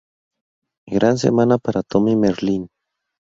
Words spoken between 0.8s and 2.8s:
Gran semana para Tommy Merlyn.